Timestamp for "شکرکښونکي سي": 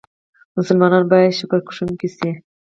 1.39-2.29